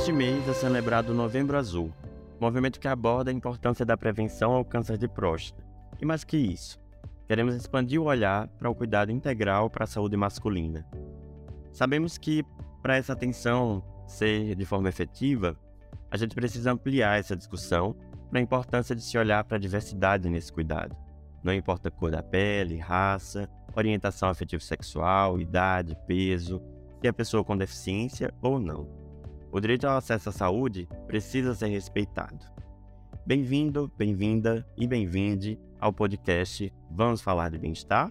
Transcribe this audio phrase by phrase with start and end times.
[0.00, 1.92] Neste mês é celebrado o Novembro Azul,
[2.40, 5.62] movimento que aborda a importância da prevenção ao câncer de próstata.
[6.00, 6.80] E mais que isso,
[7.28, 10.86] queremos expandir o olhar para o cuidado integral para a saúde masculina.
[11.70, 12.42] Sabemos que,
[12.80, 15.54] para essa atenção ser de forma efetiva,
[16.10, 17.94] a gente precisa ampliar essa discussão
[18.30, 20.96] para a importância de se olhar para a diversidade nesse cuidado.
[21.44, 26.58] Não importa a cor da pele, raça, orientação afetivo-sexual, idade, peso,
[27.02, 28.99] se é pessoa com deficiência ou não.
[29.52, 32.38] O direito ao acesso à saúde precisa ser respeitado.
[33.26, 38.08] Bem-vindo, bem-vinda e bem-vinde ao podcast Vamos Falar de Bem-Estar?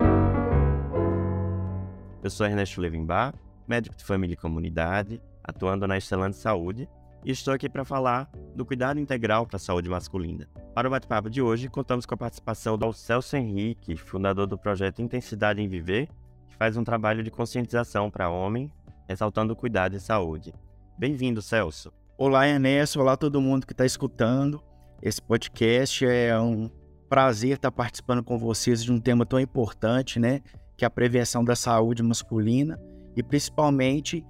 [2.22, 3.34] Eu sou Ernesto Levinbar,
[3.66, 6.90] médico de família e comunidade, atuando na Estelante Saúde,
[7.24, 10.46] e estou aqui para falar do cuidado integral para a saúde masculina.
[10.76, 15.02] Para o bate-papo de hoje, contamos com a participação do Celso Henrique, fundador do projeto
[15.02, 16.10] Intensidade em Viver,
[16.50, 18.70] que faz um trabalho de conscientização para homem,
[19.08, 20.54] ressaltando o cuidado e saúde.
[21.00, 21.94] Bem-vindo, Celso.
[22.18, 23.00] Olá, Ernesto.
[23.00, 24.62] Olá, todo mundo que está escutando.
[25.02, 26.70] Esse podcast é um
[27.08, 30.42] prazer estar participando com vocês de um tema tão importante, né?
[30.76, 32.78] Que é a prevenção da saúde masculina
[33.16, 34.26] e principalmente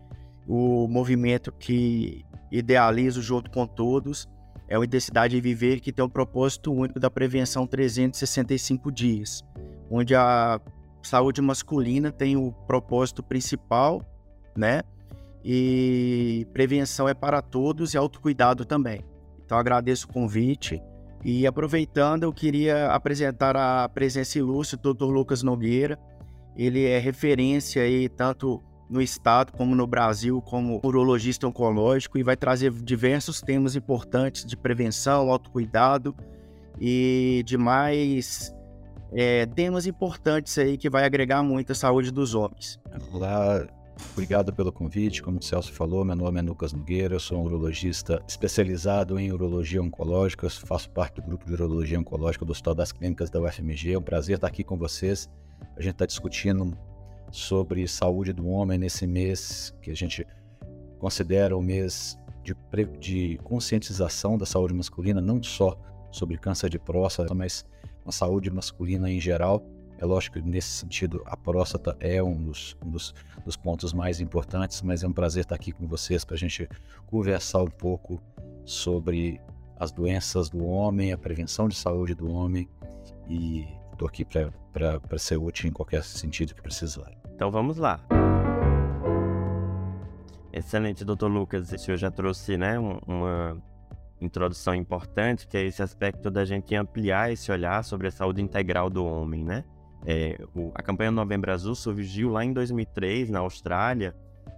[0.48, 4.30] o movimento que idealizo junto com todos
[4.68, 9.44] é o Intensidade de Viver, que tem o propósito único da prevenção 365 dias,
[9.90, 10.62] onde a
[11.02, 14.04] saúde masculina tem o propósito principal,
[14.56, 14.84] né?
[15.44, 19.06] E prevenção é para todos e autocuidado também.
[19.44, 20.82] Então agradeço o convite
[21.24, 25.06] e aproveitando eu queria apresentar a presença ilustre do Dr.
[25.06, 25.98] Lucas Nogueira.
[26.56, 32.36] Ele é referência aí tanto no estado, como no Brasil, como urologista oncológico, e vai
[32.36, 36.16] trazer diversos temas importantes de prevenção, autocuidado
[36.80, 38.54] e demais
[39.12, 42.80] é, temas importantes aí que vai agregar muito à saúde dos homens.
[43.12, 43.68] Olá,
[44.12, 45.22] obrigado pelo convite.
[45.22, 49.32] Como o Celso falou, meu nome é Lucas Nogueira, eu sou um urologista especializado em
[49.32, 53.94] urologia oncológica, faço parte do grupo de urologia oncológica do Hospital das Clínicas da UFMG.
[53.94, 55.30] É um prazer estar aqui com vocês.
[55.76, 56.78] A gente está discutindo
[57.32, 60.26] sobre saúde do homem nesse mês que a gente
[60.98, 62.56] considera o mês de,
[63.00, 65.78] de conscientização da saúde masculina, não só
[66.12, 67.66] sobre câncer de próstata, mas
[68.06, 69.64] a saúde masculina em geral.
[70.02, 74.22] É lógico que nesse sentido a próstata é um dos, um dos, dos pontos mais
[74.22, 76.70] importantes, mas é um prazer estar aqui com vocês para a gente
[77.06, 78.22] conversar um pouco
[78.64, 79.42] sobre
[79.78, 82.70] as doenças do homem, a prevenção de saúde do homem
[83.28, 87.12] e estou aqui para ser útil em qualquer sentido que precisar.
[87.36, 88.00] Então vamos lá.
[90.54, 91.74] Excelente, doutor Lucas.
[91.74, 93.62] O senhor já trouxe né, uma
[94.22, 98.90] introdução importante, que é esse aspecto da gente ampliar esse olhar sobre a saúde integral
[98.90, 99.66] do homem, né?
[100.06, 104.16] É, o, a campanha Novembro Azul surgiu lá em 2003, na Austrália,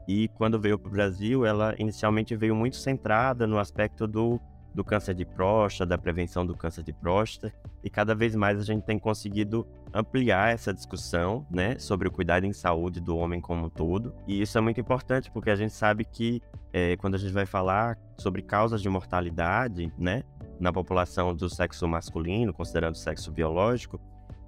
[0.07, 4.39] e quando veio para o Brasil, ela inicialmente veio muito centrada no aspecto do
[4.73, 7.53] do câncer de próstata, da prevenção do câncer de próstata,
[7.83, 12.45] e cada vez mais a gente tem conseguido ampliar essa discussão, né, sobre o cuidado
[12.45, 14.13] em saúde do homem como um todo.
[14.25, 16.41] E isso é muito importante porque a gente sabe que
[16.71, 20.23] é, quando a gente vai falar sobre causas de mortalidade, né,
[20.59, 23.99] na população do sexo masculino, considerando o sexo biológico,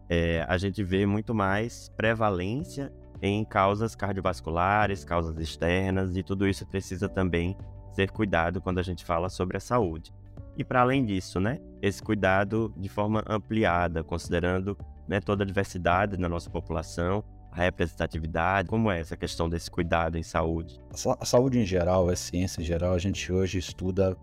[0.09, 2.91] é, a gente vê muito mais prevalência
[3.21, 7.55] em causas cardiovasculares, causas externas, e tudo isso precisa também
[7.93, 10.13] ser cuidado quando a gente fala sobre a saúde.
[10.57, 14.77] E para além disso, né, esse cuidado de forma ampliada, considerando
[15.07, 20.17] né, toda a diversidade na nossa população, a representatividade, como é essa questão desse cuidado
[20.17, 20.79] em saúde?
[21.19, 24.17] A saúde em geral, a ciência em geral, a gente hoje estuda,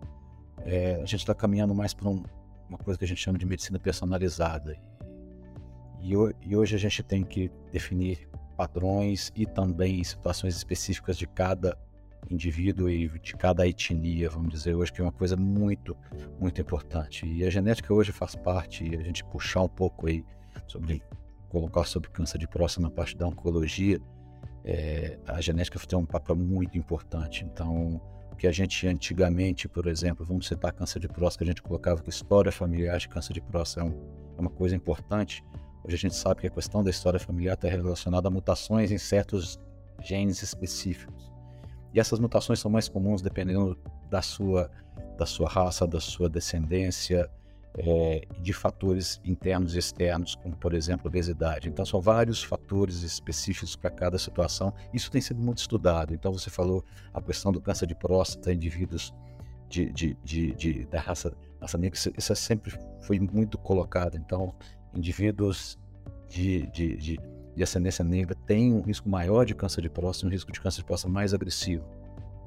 [0.65, 2.23] é, a gente está caminhando mais para um,
[2.67, 4.77] uma coisa que a gente chama de medicina personalizada.
[6.01, 11.77] E, e hoje a gente tem que definir padrões e também situações específicas de cada
[12.29, 15.97] indivíduo e de cada etnia, vamos dizer, hoje que é uma coisa muito,
[16.39, 17.25] muito importante.
[17.25, 20.23] E a genética hoje faz parte, a gente puxar um pouco aí
[20.67, 21.01] sobre
[21.49, 22.47] colocar sobre câncer de
[22.79, 23.99] na parte da oncologia,
[24.63, 27.43] é, a genética tem um papel muito importante.
[27.43, 28.01] Então,
[28.31, 32.01] o que a gente antigamente, por exemplo, vamos citar câncer de próstata, a gente colocava
[32.01, 33.93] que história familiar de câncer de próstata é, um,
[34.37, 35.43] é uma coisa importante.
[35.83, 38.97] Hoje a gente sabe que a questão da história familiar está relacionada a mutações em
[38.97, 39.59] certos
[40.01, 41.31] genes específicos.
[41.93, 43.77] E essas mutações são mais comuns dependendo
[44.09, 44.69] da sua,
[45.17, 47.29] da sua raça, da sua descendência,
[47.77, 51.69] é, de fatores internos e externos, como por exemplo obesidade.
[51.69, 54.73] Então são vários fatores específicos para cada situação.
[54.93, 56.13] Isso tem sido muito estudado.
[56.13, 59.13] Então você falou a questão do câncer de próstata, indivíduos
[59.69, 64.17] de, de, de, de da raça, raça negra, isso, isso sempre foi muito colocado.
[64.17, 64.53] Então
[64.93, 65.77] indivíduos
[66.29, 67.19] de, de, de
[67.55, 70.81] de ascendência negra tem um risco maior de câncer de próstata, um risco de câncer
[70.81, 71.83] de próstata mais agressivo.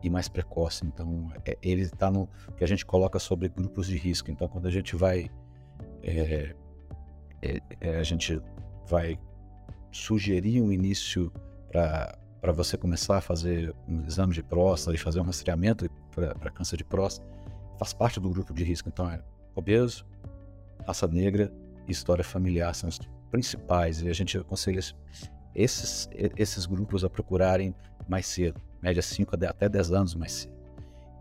[0.02, 0.84] e mais precoce.
[0.84, 4.30] Então, é, ele está no que a gente coloca sobre grupos de risco.
[4.30, 5.30] Então, quando a gente vai,
[6.02, 6.54] é,
[7.40, 8.38] é, é a gente
[8.86, 9.18] vai
[9.90, 11.32] sugerir um início
[11.70, 16.76] para você começar a fazer um exame de próstata e fazer um rastreamento para câncer
[16.76, 17.26] de próstata,
[17.78, 18.90] faz parte do grupo de risco.
[18.90, 19.22] Então, é
[19.54, 20.04] obeso,
[20.86, 21.50] raça negra
[21.92, 22.98] história familiar são os
[23.30, 24.02] principais.
[24.02, 24.80] E a gente aconselha
[25.54, 27.74] esses, esses grupos a procurarem
[28.08, 30.54] mais cedo, média 5 até 10 anos mais cedo.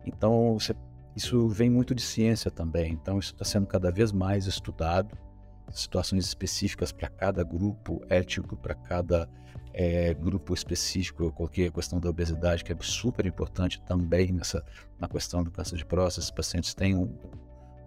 [0.05, 0.75] Então, você,
[1.15, 2.91] isso vem muito de ciência também.
[2.91, 5.17] Então, isso está sendo cada vez mais estudado,
[5.71, 9.29] situações específicas para cada grupo ético, para cada
[9.73, 11.23] é, grupo específico.
[11.23, 14.63] Eu coloquei a questão da obesidade, que é super importante também nessa,
[14.99, 16.21] na questão do câncer de próstata.
[16.21, 17.15] Esses pacientes têm um,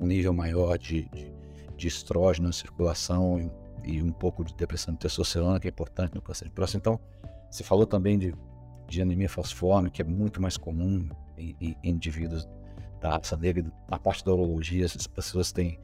[0.00, 1.32] um nível maior de, de,
[1.76, 3.38] de estrógeno na circulação
[3.84, 6.78] e, e, um pouco de depressão de testosterona, que é importante no câncer de próstata.
[6.78, 7.00] Então,
[7.50, 8.34] você falou também de,
[8.88, 12.48] de anemia falciforme, que é muito mais comum em, em indivíduos
[13.00, 13.64] da raça negra.
[13.90, 15.78] Na parte da urologia, essas pessoas têm,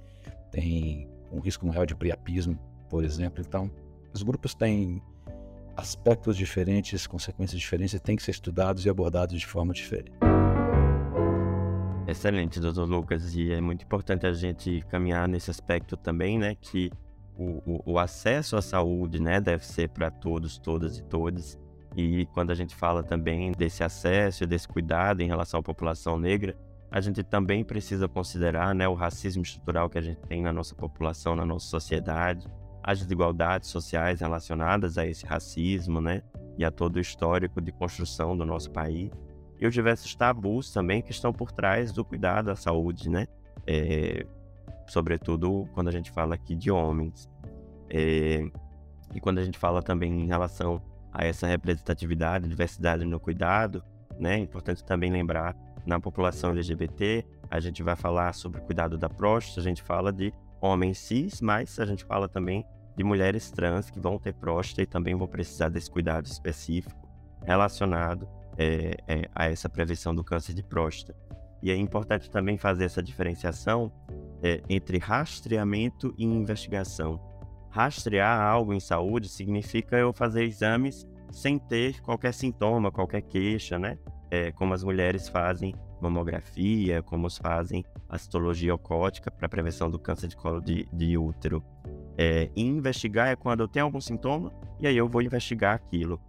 [0.50, 3.42] têm um risco maior de priapismo, por exemplo.
[3.46, 3.70] Então,
[4.12, 5.02] os grupos têm
[5.76, 10.12] aspectos diferentes, consequências diferentes, e têm que ser estudados e abordados de forma diferente.
[12.06, 16.90] Excelente, doutor Lucas, e é muito importante a gente caminhar nesse aspecto também, né, que
[17.38, 21.56] o, o, o acesso à saúde, né, deve ser para todos, todas e todos.
[21.96, 26.56] E quando a gente fala também desse acesso desse cuidado em relação à população negra,
[26.90, 30.74] a gente também precisa considerar, né, o racismo estrutural que a gente tem na nossa
[30.74, 32.48] população, na nossa sociedade,
[32.82, 36.22] as desigualdades sociais relacionadas a esse racismo, né,
[36.58, 39.10] e a todo o histórico de construção do nosso país
[39.62, 43.28] e os diversos tabus também que estão por trás do cuidado à saúde, né?
[43.64, 44.26] É,
[44.88, 47.30] sobretudo quando a gente fala aqui de homens.
[47.88, 48.44] É,
[49.14, 50.82] e quando a gente fala também em relação
[51.12, 53.84] a essa representatividade, diversidade no cuidado,
[54.18, 54.34] né?
[54.34, 55.54] É importante também lembrar
[55.86, 60.12] na população LGBT, a gente vai falar sobre o cuidado da próstata, a gente fala
[60.12, 62.66] de homens cis, mas a gente fala também
[62.96, 67.08] de mulheres trans que vão ter próstata e também vão precisar desse cuidado específico
[67.44, 71.14] relacionado é, é, a essa prevenção do câncer de próstata.
[71.62, 73.92] E é importante também fazer essa diferenciação
[74.42, 77.20] é, entre rastreamento e investigação.
[77.70, 83.98] Rastrear algo em saúde significa eu fazer exames sem ter qualquer sintoma, qualquer queixa, né?
[84.30, 90.28] É, como as mulheres fazem mamografia, como fazem a citologia ocótica para prevenção do câncer
[90.28, 91.62] de colo de, de útero.
[92.18, 96.20] É, investigar é quando eu tenho algum sintoma e aí eu vou investigar aquilo.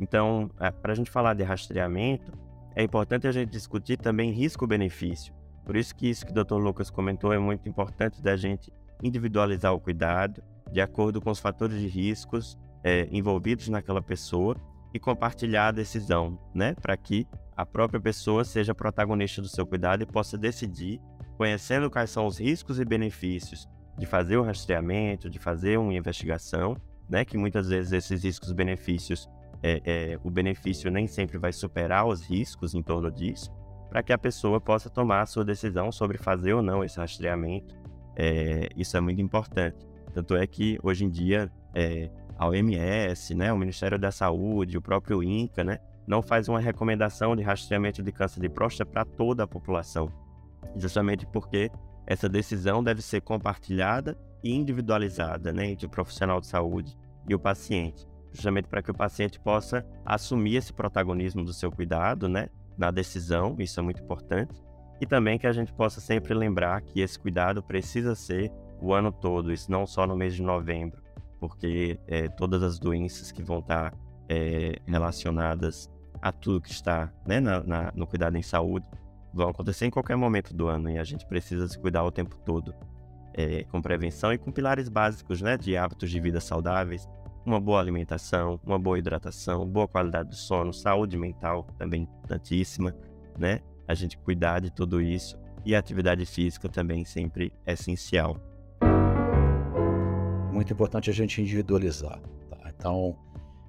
[0.00, 2.32] Então, é, para a gente falar de rastreamento,
[2.74, 5.34] é importante a gente discutir também risco-benefício.
[5.64, 6.56] Por isso que isso que o Dr.
[6.56, 10.42] Lucas comentou é muito importante da gente individualizar o cuidado
[10.72, 14.56] de acordo com os fatores de riscos é, envolvidos naquela pessoa
[14.94, 17.26] e compartilhar a decisão, né, para que
[17.56, 21.00] a própria pessoa seja protagonista do seu cuidado e possa decidir,
[21.36, 23.68] conhecendo quais são os riscos e benefícios
[23.98, 26.76] de fazer o rastreamento, de fazer uma investigação,
[27.08, 29.28] né, que muitas vezes esses riscos e benefícios
[29.62, 33.50] é, é, o benefício nem sempre vai superar os riscos em torno disso,
[33.88, 37.74] para que a pessoa possa tomar a sua decisão sobre fazer ou não esse rastreamento.
[38.16, 39.86] É, isso é muito importante.
[40.12, 44.82] Tanto é que hoje em dia é, a OMS, né, o Ministério da Saúde, o
[44.82, 49.44] próprio INCA, né, não faz uma recomendação de rastreamento de câncer de próstata para toda
[49.44, 50.10] a população,
[50.76, 51.70] justamente porque
[52.06, 56.96] essa decisão deve ser compartilhada e individualizada né, entre o profissional de saúde
[57.28, 62.28] e o paciente justamente para que o paciente possa assumir esse protagonismo do seu cuidado,
[62.28, 64.54] né, na decisão, isso é muito importante,
[65.00, 69.10] e também que a gente possa sempre lembrar que esse cuidado precisa ser o ano
[69.10, 71.02] todo, isso não só no mês de novembro,
[71.38, 73.94] porque é, todas as doenças que vão estar
[74.28, 78.86] é, relacionadas a tudo que está né, na, na, no cuidado em saúde
[79.32, 82.36] vão acontecer em qualquer momento do ano e a gente precisa se cuidar o tempo
[82.44, 82.74] todo.
[83.32, 87.08] É, com prevenção e com pilares básicos né, de hábitos de vida saudáveis,
[87.44, 92.94] uma boa alimentação, uma boa hidratação, boa qualidade do sono, saúde mental também importantíssima,
[93.38, 93.60] né?
[93.88, 98.36] A gente cuidar de tudo isso e a atividade física também sempre é essencial.
[100.52, 102.20] Muito importante a gente individualizar.
[102.48, 102.70] Tá?
[102.76, 103.16] Então,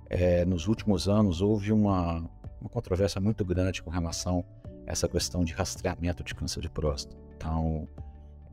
[0.10, 2.18] é, nos últimos anos houve uma,
[2.60, 4.44] uma controvérsia muito grande com relação
[4.88, 7.18] a essa questão de rastreamento de câncer de próstata.
[7.36, 7.88] Então,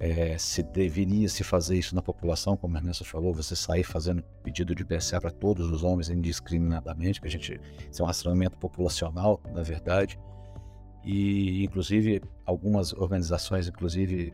[0.01, 4.23] é, se deveria se fazer isso na população, como a Ernesto falou, você sair fazendo
[4.43, 8.57] pedido de PSA para todos os homens indiscriminadamente, que a gente isso é um rastreamento
[8.59, 10.19] populacional, na verdade,
[11.05, 14.33] e inclusive algumas organizações, inclusive,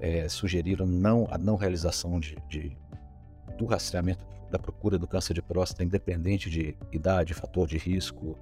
[0.00, 2.76] é, sugeriram não a não realização de, de,
[3.56, 8.36] do rastreamento da procura do câncer de próstata, independente de idade, fator de risco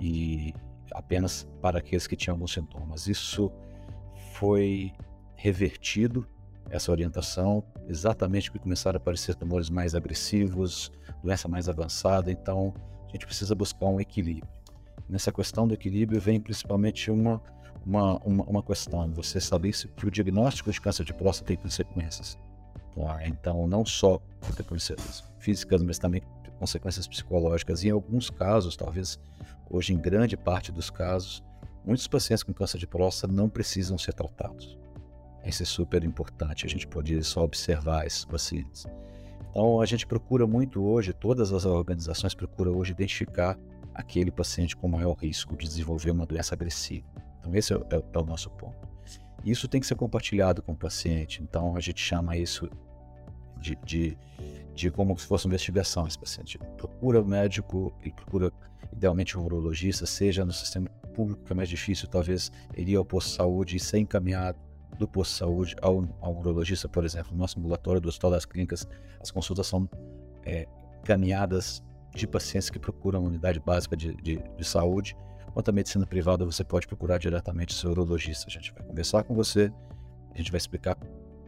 [0.00, 0.52] e
[0.92, 3.06] apenas para aqueles que tinham alguns sintomas.
[3.06, 3.50] Isso
[4.32, 4.92] foi
[5.40, 6.26] revertido,
[6.68, 10.92] essa orientação, exatamente porque começaram a aparecer tumores mais agressivos,
[11.24, 12.74] doença mais avançada, então
[13.08, 14.46] a gente precisa buscar um equilíbrio.
[15.08, 17.42] Nessa questão do equilíbrio vem principalmente uma,
[17.84, 22.38] uma, uma, uma questão, você saber se o diagnóstico de câncer de próstata tem consequências.
[22.94, 23.26] Tá?
[23.26, 26.22] Então, não só consequências físicas, mas também
[26.58, 27.82] consequências psicológicas.
[27.82, 29.18] E em alguns casos, talvez
[29.70, 31.42] hoje em grande parte dos casos,
[31.82, 34.79] muitos pacientes com câncer de próstata não precisam ser tratados.
[35.44, 38.86] Isso é super importante, a gente poder só observar esses pacientes.
[39.50, 43.58] Então, a gente procura muito hoje, todas as organizações procuram hoje identificar
[43.94, 47.06] aquele paciente com maior risco de desenvolver uma doença agressiva.
[47.40, 48.88] Então, esse é, é, é o nosso ponto.
[49.44, 51.42] Isso tem que ser compartilhado com o paciente.
[51.42, 52.68] Então, a gente chama isso
[53.58, 54.18] de, de,
[54.74, 56.06] de como se fosse uma investigação.
[56.06, 58.52] Esse paciente procura o médico, ele procura
[58.92, 63.04] idealmente um urologista, seja no sistema público que é mais difícil, talvez ele ir ao
[63.04, 64.58] posto de saúde e ser encaminhado
[65.00, 67.32] do posto de saúde ao, ao urologista, por exemplo.
[67.32, 68.86] No nosso ambulatório do Hospital das Clínicas,
[69.18, 69.88] as consultas são
[70.44, 70.68] é,
[71.04, 71.82] caminhadas
[72.14, 75.16] de pacientes que procuram unidade básica de, de, de saúde.
[75.54, 78.46] Quanto à medicina privada, você pode procurar diretamente seu urologista.
[78.46, 79.72] A gente vai conversar com você,
[80.34, 80.96] a gente vai explicar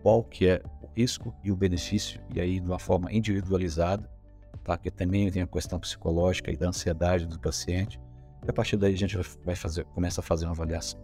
[0.02, 4.10] qual que é o risco e o benefício, e aí de uma forma individualizada,
[4.64, 4.78] tá?
[4.78, 8.00] que também tem a questão psicológica e da ansiedade do paciente.
[8.44, 10.98] E a partir daí a gente vai fazer, começa a fazer uma avaliação.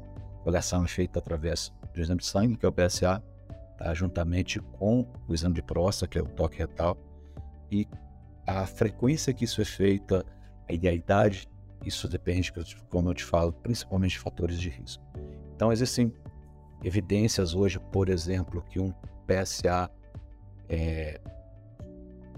[0.49, 3.23] Avaliação é feita através do exame de sangue, que é o PSA,
[3.77, 3.93] tá?
[3.93, 6.97] juntamente com o exame de próstata, que é o toque retal,
[7.71, 7.87] e
[8.47, 10.25] a frequência que isso é feita
[10.67, 11.47] a idade,
[11.85, 12.51] isso depende,
[12.89, 15.05] como eu te falo, principalmente de fatores de risco.
[15.55, 16.11] Então, existem
[16.83, 18.91] evidências hoje, por exemplo, que um
[19.27, 19.91] PSA
[20.67, 21.21] é,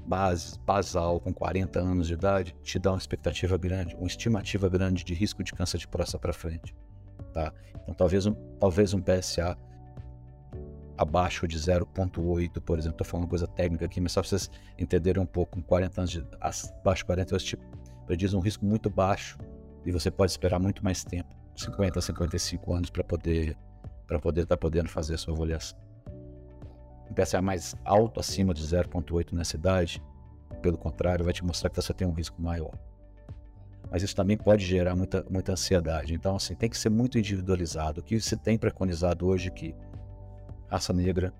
[0.04, 5.04] base, basal com 40 anos de idade te dá uma expectativa grande, uma estimativa grande
[5.04, 6.74] de risco de câncer de próstata para frente.
[7.32, 7.52] Tá?
[7.82, 9.56] Então, talvez um, talvez um PSA
[10.96, 15.22] abaixo de 0,8, por exemplo, estou falando coisa técnica aqui, mas só para vocês entenderem
[15.22, 17.64] um pouco, com 40 anos de abaixo de 40 anos, tipo,
[18.06, 19.38] prediz um risco muito baixo
[19.86, 23.56] e você pode esperar muito mais tempo, 50, 55 anos para poder
[24.06, 25.78] para poder estar tá podendo fazer a sua avaliação.
[27.08, 30.02] Um PSA mais alto acima de 0,8 nessa idade,
[30.60, 32.72] pelo contrário, vai te mostrar que você tem um risco maior
[33.90, 36.14] mas isso também pode gerar muita, muita ansiedade.
[36.14, 38.00] Então, assim, tem que ser muito individualizado.
[38.00, 39.74] O que se tem preconizado hoje é que
[40.68, 41.34] raça negra,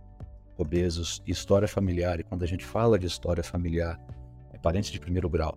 [0.58, 4.00] obesos, história familiar, e quando a gente fala de história familiar,
[4.52, 5.56] é parente de primeiro grau.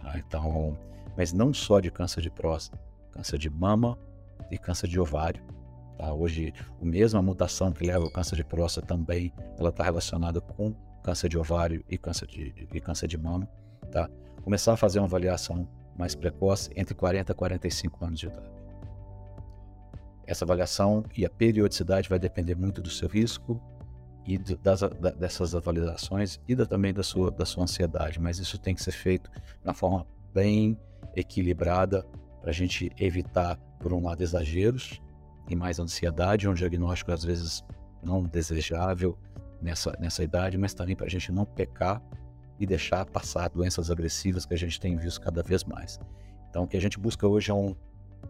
[0.00, 0.16] Tá?
[0.18, 0.78] Então,
[1.16, 2.80] mas não só de câncer de próstata,
[3.10, 3.98] câncer de mama
[4.50, 5.42] e câncer de ovário.
[5.98, 6.12] Tá?
[6.12, 10.72] Hoje, a mesma mutação que leva ao câncer de próstata também, ela está relacionada com
[11.02, 13.48] câncer de ovário e câncer de, e câncer de mama.
[13.90, 14.08] Tá?
[14.42, 18.50] Começar a fazer uma avaliação mais precoce entre 40 e 45 anos de idade.
[20.26, 23.60] Essa avaliação e a periodicidade vai depender muito do seu risco
[24.26, 24.80] e das,
[25.18, 28.92] dessas avaliações e da, também da sua, da sua ansiedade, mas isso tem que ser
[28.92, 30.78] feito de uma forma bem
[31.14, 32.04] equilibrada
[32.40, 35.00] para a gente evitar, por um lado, exageros
[35.48, 37.62] e mais ansiedade, um diagnóstico às vezes
[38.02, 39.18] não desejável
[39.60, 42.02] nessa, nessa idade, mas também para a gente não pecar
[42.58, 45.98] e deixar passar doenças agressivas que a gente tem visto cada vez mais.
[46.48, 47.74] Então, o que a gente busca hoje é um,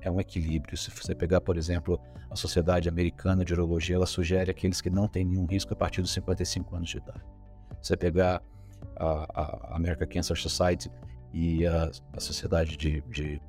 [0.01, 0.77] é um equilíbrio.
[0.77, 2.01] Se você pegar, por exemplo,
[2.31, 6.01] a Sociedade Americana de Urologia, ela sugere aqueles que não têm nenhum risco a partir
[6.01, 7.23] dos 55 anos de idade.
[7.83, 8.43] Se você pegar
[8.97, 10.91] a, a American Cancer Society
[11.33, 13.43] e a, a Sociedade de, de,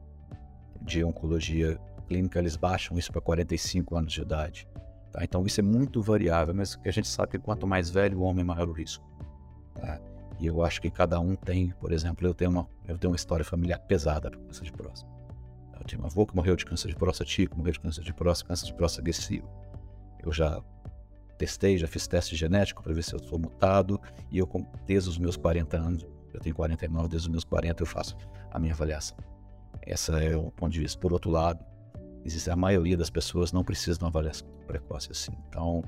[0.82, 4.68] de Oncologia Clínica, eles baixam isso para 45 anos de idade.
[5.12, 5.24] Tá?
[5.24, 8.44] Então, isso é muito variável, mas a gente sabe que quanto mais velho o homem,
[8.44, 9.04] maior o risco.
[9.76, 10.00] Tá?
[10.40, 13.16] E eu acho que cada um tem, por exemplo, eu tenho uma, eu tenho uma
[13.16, 15.12] história familiar pesada com câncer de próstata.
[15.80, 18.04] Eu tinha um avô que morreu de câncer de próstata, tio que morreu de câncer
[18.04, 19.48] de próstata, câncer de próstata agressivo.
[20.24, 20.62] Eu já
[21.38, 24.00] testei, já fiz teste genético para ver se eu sou mutado,
[24.32, 24.50] e eu,
[24.86, 28.18] desde os meus 40 anos, eu tenho 49, desde os meus 40 eu faço
[28.52, 29.18] a minha avaliação.
[29.82, 31.00] Essa é o ponto de vista.
[31.00, 31.64] Por outro lado,
[32.24, 35.32] existe a maioria das pessoas não precisa de uma avaliação precoce assim.
[35.48, 35.84] Então,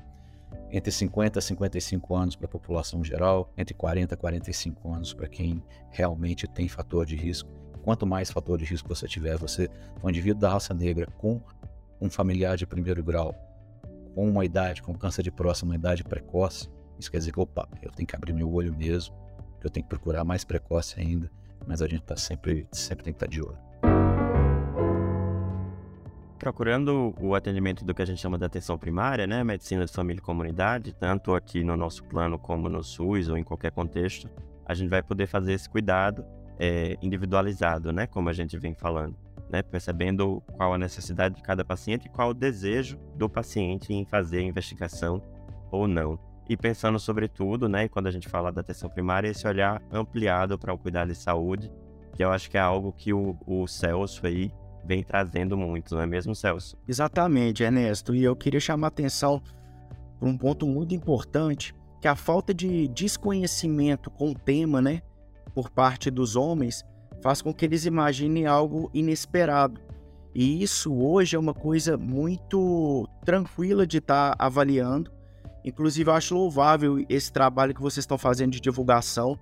[0.70, 5.28] entre 50 a 55 anos para a população geral, entre 40 a 45 anos para
[5.28, 7.50] quem realmente tem fator de risco.
[7.82, 9.70] Quanto mais fator de risco você tiver, você
[10.02, 11.40] um indivíduo da raça negra com
[12.00, 13.34] um familiar de primeiro grau,
[14.14, 17.68] com uma idade, com câncer de próstata, uma idade precoce, isso quer dizer que, opa,
[17.80, 19.14] eu tenho que abrir meu olho mesmo,
[19.62, 21.30] eu tenho que procurar mais precoce ainda,
[21.66, 23.67] mas a gente tá sempre, sempre tem que estar tá de olho
[26.38, 30.20] procurando o atendimento do que a gente chama de atenção primária, né, medicina de família
[30.20, 34.30] e comunidade, tanto aqui no nosso plano como no SUS ou em qualquer contexto,
[34.64, 36.24] a gente vai poder fazer esse cuidado
[36.58, 39.16] é, individualizado, né, como a gente vem falando.
[39.50, 39.62] né?
[39.62, 44.38] Percebendo qual a necessidade de cada paciente e qual o desejo do paciente em fazer
[44.38, 45.22] a investigação
[45.70, 46.18] ou não.
[46.48, 50.72] E pensando sobretudo, né, quando a gente fala da atenção primária, esse olhar ampliado para
[50.72, 51.70] o cuidado de saúde,
[52.14, 54.50] que eu acho que é algo que o, o Celso aí
[54.88, 56.74] vem trazendo muito, não é mesmo, Celso?
[56.88, 58.14] Exatamente, Ernesto.
[58.14, 59.42] E eu queria chamar a atenção
[60.18, 65.02] para um ponto muito importante, que é a falta de desconhecimento com o tema, né,
[65.54, 66.84] por parte dos homens,
[67.20, 69.78] faz com que eles imaginem algo inesperado.
[70.34, 75.12] E isso hoje é uma coisa muito tranquila de estar tá avaliando.
[75.64, 79.38] Inclusive, eu acho louvável esse trabalho que vocês estão fazendo de divulgação.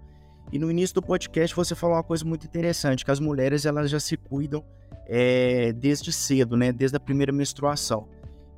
[0.51, 3.91] E no início do podcast você falou uma coisa muito interessante, que as mulheres elas
[3.91, 4.65] já se cuidam
[5.07, 6.73] é, desde cedo, né?
[6.73, 8.09] Desde a primeira menstruação.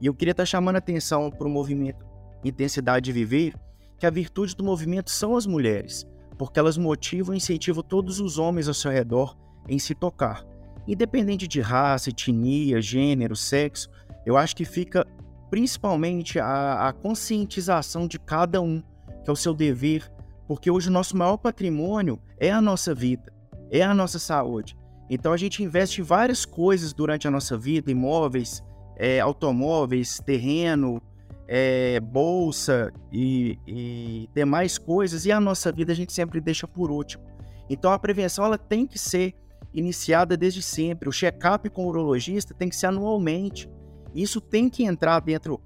[0.01, 2.07] E eu queria estar tá chamando a atenção para o movimento
[2.45, 3.55] Intensidade de Viver,
[3.99, 6.07] que a virtude do movimento são as mulheres
[6.39, 9.37] porque elas motivam e incentivam todos os homens ao seu redor
[9.69, 10.47] em se tocar.
[10.87, 13.91] Independente de raça, etnia, gênero, sexo,
[14.25, 15.05] eu acho que fica
[15.51, 18.81] principalmente a, a conscientização de cada um,
[19.25, 20.11] que é o seu dever,
[20.47, 23.33] porque hoje o nosso maior patrimônio é a nossa vida,
[23.71, 24.77] é a nossa saúde.
[25.11, 28.63] Então a gente investe em várias coisas durante a nossa vida, imóveis,
[28.97, 31.01] é, automóveis, terreno,
[31.47, 36.91] é, bolsa e, e demais coisas, e a nossa vida a gente sempre deixa por
[36.91, 37.25] último.
[37.71, 39.35] Então a prevenção ela tem que ser
[39.73, 41.09] iniciada desde sempre.
[41.09, 43.69] O check-up com o urologista tem que ser anualmente.
[44.15, 45.61] Isso tem que entrar dentro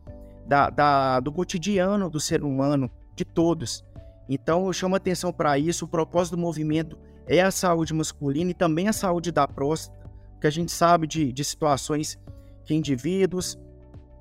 [0.47, 3.85] da, da, do cotidiano do ser humano, de todos.
[4.29, 5.85] Então eu chamo atenção para isso.
[5.85, 9.99] O propósito do movimento é a saúde masculina e também a saúde da próstata,
[10.33, 12.19] porque a gente sabe de, de situações
[12.65, 13.59] que indivíduos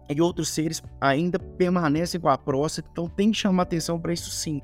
[0.10, 4.30] e outros seres ainda permanecem com a próstata, então tem que chamar atenção para isso
[4.30, 4.62] sim.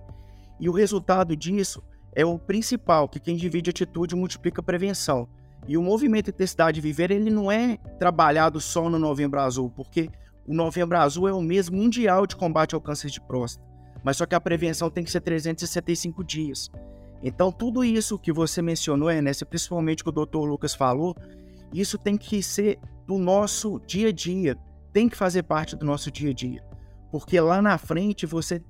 [0.60, 5.28] E o resultado disso é o principal, que quem divide atitude multiplica a prevenção.
[5.68, 10.10] E o movimento Intensidade Viver, ele não é trabalhado só no Novembro Azul, porque
[10.48, 13.68] o Novembro Azul é o mês mundial de combate ao câncer de próstata.
[14.04, 16.72] Mas só que a prevenção tem que ser 365 dias.
[17.28, 20.38] Então, tudo isso que você mencionou, Enésia, principalmente que o Dr.
[20.38, 21.16] Lucas falou,
[21.74, 24.58] isso tem que ser do nosso dia a dia
[24.98, 26.64] tem que fazer parte do nosso dia a dia.
[27.12, 28.64] Porque lá na frente você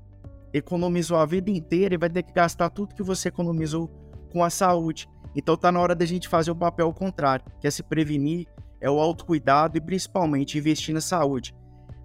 [0.54, 3.88] economizou a vida inteira e vai ter que gastar tudo que você economizou
[4.30, 5.08] com a saúde.
[5.34, 8.46] Então tá na hora da gente fazer o papel contrário, que é se prevenir,
[8.82, 11.56] é o autocuidado e principalmente investir na saúde.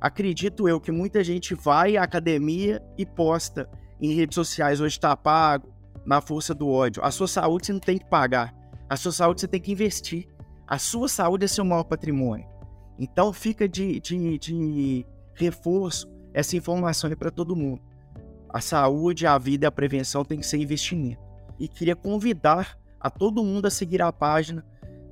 [0.01, 3.69] Acredito eu que muita gente vai à academia e posta
[4.01, 7.05] em redes sociais, hoje está pago, na força do ódio.
[7.05, 8.55] A sua saúde você não tem que pagar.
[8.89, 10.27] A sua saúde você tem que investir.
[10.67, 12.47] A sua saúde é seu maior patrimônio.
[12.99, 17.81] Então fica de, de, de reforço essa informação para todo mundo.
[18.49, 21.21] A saúde, a vida e a prevenção tem que ser investimento.
[21.59, 24.65] E queria convidar a todo mundo a seguir a página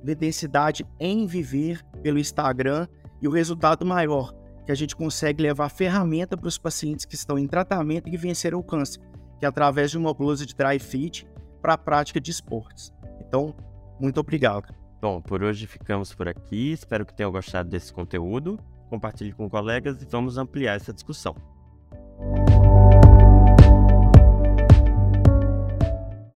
[0.03, 2.87] de Densidade em Viver pelo Instagram
[3.21, 4.33] e o resultado maior,
[4.65, 8.17] que a gente consegue levar ferramenta para os pacientes que estão em tratamento e que
[8.17, 8.99] venceram o câncer,
[9.41, 11.27] que é através de uma blusa de dry fit
[11.63, 12.93] para a prática de esportes.
[13.19, 13.55] Então,
[13.99, 14.71] muito obrigado.
[15.01, 16.71] Bom, por hoje ficamos por aqui.
[16.71, 18.59] Espero que tenham gostado desse conteúdo.
[18.87, 21.35] Compartilhe com colegas e vamos ampliar essa discussão.